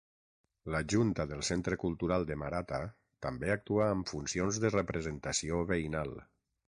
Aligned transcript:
La 0.75 0.79
junta 0.93 1.25
del 1.31 1.43
Centre 1.49 1.77
Cultural 1.83 2.25
de 2.31 2.37
Marata 2.43 2.79
també 3.25 3.51
actua 3.57 3.85
amb 3.97 4.09
funcions 4.15 4.59
de 4.65 4.73
representació 4.77 5.61
veïnal. 5.73 6.15